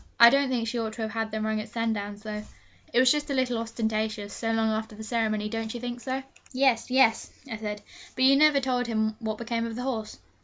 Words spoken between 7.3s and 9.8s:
I said; 'but you never told me what became of